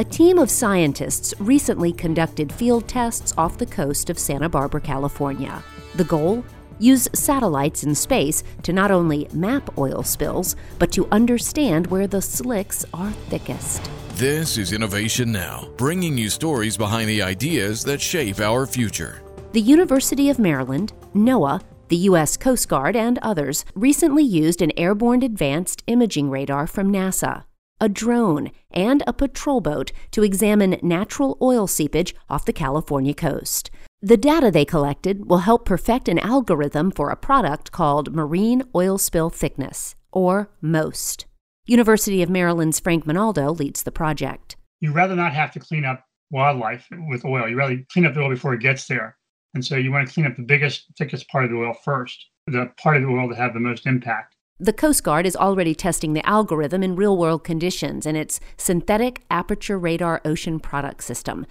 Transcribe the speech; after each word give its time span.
A 0.00 0.04
team 0.04 0.38
of 0.38 0.50
scientists 0.50 1.34
recently 1.40 1.92
conducted 1.92 2.50
field 2.50 2.88
tests 2.88 3.34
off 3.36 3.58
the 3.58 3.66
coast 3.66 4.08
of 4.08 4.18
Santa 4.18 4.48
Barbara, 4.48 4.80
California. 4.80 5.62
The 5.96 6.04
goal? 6.04 6.42
Use 6.78 7.06
satellites 7.12 7.84
in 7.84 7.94
space 7.94 8.42
to 8.62 8.72
not 8.72 8.90
only 8.90 9.28
map 9.34 9.76
oil 9.76 10.02
spills, 10.02 10.56
but 10.78 10.90
to 10.92 11.06
understand 11.12 11.86
where 11.88 12.06
the 12.06 12.22
slicks 12.22 12.82
are 12.94 13.10
thickest. 13.28 13.90
This 14.14 14.56
is 14.56 14.72
Innovation 14.72 15.32
Now, 15.32 15.68
bringing 15.76 16.16
you 16.16 16.30
stories 16.30 16.78
behind 16.78 17.10
the 17.10 17.20
ideas 17.20 17.84
that 17.84 18.00
shape 18.00 18.40
our 18.40 18.64
future. 18.64 19.20
The 19.52 19.60
University 19.60 20.30
of 20.30 20.38
Maryland, 20.38 20.94
NOAA, 21.14 21.60
the 21.88 22.08
U.S. 22.08 22.38
Coast 22.38 22.70
Guard, 22.70 22.96
and 22.96 23.18
others 23.18 23.66
recently 23.74 24.24
used 24.24 24.62
an 24.62 24.72
airborne 24.78 25.22
advanced 25.22 25.82
imaging 25.86 26.30
radar 26.30 26.66
from 26.66 26.90
NASA, 26.90 27.44
a 27.80 27.88
drone, 27.88 28.50
and 28.70 29.02
a 29.06 29.12
patrol 29.12 29.60
boat 29.60 29.92
to 30.10 30.22
examine 30.22 30.78
natural 30.82 31.38
oil 31.40 31.66
seepage 31.66 32.14
off 32.28 32.44
the 32.44 32.52
California 32.52 33.14
coast. 33.14 33.70
The 34.02 34.16
data 34.16 34.50
they 34.50 34.64
collected 34.64 35.28
will 35.28 35.38
help 35.38 35.64
perfect 35.64 36.08
an 36.08 36.18
algorithm 36.18 36.90
for 36.90 37.10
a 37.10 37.16
product 37.16 37.72
called 37.72 38.14
marine 38.14 38.62
oil 38.74 38.98
spill 38.98 39.30
thickness, 39.30 39.94
or 40.12 40.50
MOST. 40.62 41.26
University 41.66 42.22
of 42.22 42.30
Maryland's 42.30 42.80
Frank 42.80 43.04
Monaldo 43.04 43.56
leads 43.58 43.82
the 43.82 43.92
project. 43.92 44.56
You'd 44.80 44.94
rather 44.94 45.14
not 45.14 45.34
have 45.34 45.52
to 45.52 45.60
clean 45.60 45.84
up 45.84 46.04
wildlife 46.30 46.86
with 47.08 47.24
oil. 47.24 47.48
You 47.48 47.56
rather 47.56 47.84
clean 47.92 48.06
up 48.06 48.14
the 48.14 48.20
oil 48.20 48.30
before 48.30 48.54
it 48.54 48.60
gets 48.60 48.86
there. 48.86 49.16
And 49.54 49.64
so 49.64 49.76
you 49.76 49.90
want 49.92 50.08
to 50.08 50.14
clean 50.14 50.26
up 50.26 50.36
the 50.36 50.42
biggest, 50.42 50.86
thickest 50.96 51.28
part 51.28 51.44
of 51.44 51.50
the 51.50 51.56
oil 51.56 51.74
first, 51.84 52.26
the 52.46 52.72
part 52.76 52.96
of 52.96 53.02
the 53.02 53.08
oil 53.08 53.28
that 53.28 53.36
have 53.36 53.52
the 53.52 53.60
most 53.60 53.86
impact. 53.86 54.36
The 54.62 54.74
Coast 54.74 55.04
Guard 55.04 55.24
is 55.24 55.36
already 55.36 55.74
testing 55.74 56.12
the 56.12 56.26
algorithm 56.28 56.82
in 56.82 56.94
real 56.94 57.16
world 57.16 57.44
conditions 57.44 58.04
in 58.04 58.14
its 58.14 58.40
synthetic 58.58 59.22
aperture 59.30 59.78
radar 59.78 60.20
ocean 60.22 60.60
product 60.60 61.02
system. 61.02 61.46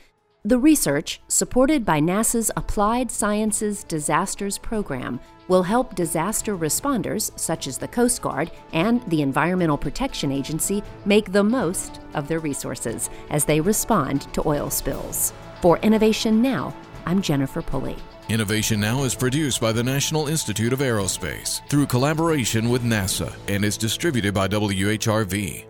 The 0.46 0.60
research, 0.60 1.20
supported 1.28 1.84
by 1.84 2.02
NASA's 2.02 2.52
Applied 2.56 3.10
Sciences 3.10 3.84
Disasters 3.84 4.60
Program, 4.60 5.20
will 5.48 5.64
help 5.64 5.96
disaster 5.96 6.56
responders, 6.56 7.32
such 7.36 7.66
as 7.66 7.80
the 7.80 7.88
Coast 7.88 8.22
Guard 8.22 8.52
and 8.74 9.02
the 9.10 9.24
Environmental 9.24 9.78
Protection 9.78 10.32
Agency, 10.32 10.84
make 11.04 11.32
the 11.32 11.44
most 11.44 12.02
of 12.14 12.28
their 12.28 12.38
resources 12.38 13.10
as 13.32 13.44
they 13.44 13.60
respond 13.60 14.32
to 14.36 14.48
oil 14.48 14.70
spills. 14.70 15.34
For 15.62 15.80
Innovation 15.80 16.44
Now, 16.44 16.76
I'm 17.10 17.24
Jennifer 17.24 17.64
Pulley. 17.64 17.96
Innovation 18.30 18.80
Now 18.80 19.04
is 19.04 19.16
produced 19.16 19.60
by 19.60 19.72
the 19.72 19.82
National 19.82 20.28
Institute 20.28 20.72
of 20.72 20.78
Aerospace 20.78 21.68
through 21.68 21.88
collaboration 21.88 22.70
with 22.70 22.84
NASA 22.84 23.34
and 23.48 23.66
is 23.66 23.78
distributed 23.78 24.32
by 24.36 24.48
WHRV. 24.48 25.66